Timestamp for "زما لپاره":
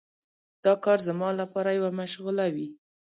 1.07-1.69